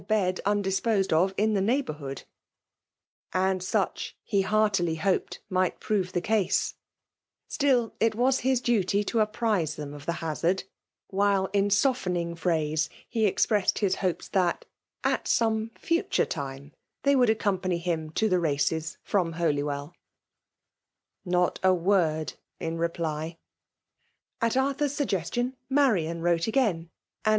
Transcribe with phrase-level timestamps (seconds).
[0.09, 2.23] bedun*^ disposed of in the neighbourhood.
[3.33, 6.73] And suohr he heartily hoped, might prove the case;
[7.47, 10.63] still* it was his duty to apprize them of thehazard;
[11.09, 14.65] while in softening phrase, he expressed his hopes that,
[15.03, 16.73] at some Juture time,
[17.03, 19.93] they would accompany him to the races from Holywell,
[21.27, 23.37] FfiMALtt idonmATioK; 13 V Not a trl>rd in r^ly
[24.41, 24.47] I '^■»'/';'.::.
[24.47, 26.57] At :4rthur siuggesil^ii, MwrianAffiroto nj^siti,
[26.87, 26.89] and.